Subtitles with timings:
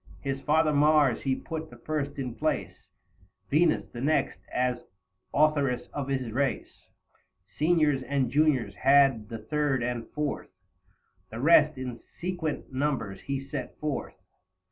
[0.23, 2.87] 40 His father Mars he put the first in place;
[3.51, 4.83] Venus the next as
[5.31, 6.87] authoress of his race;
[7.59, 10.49] Seniors and Juniors had the third and fourth;
[11.29, 14.15] The rest in sequent numbers he set forth.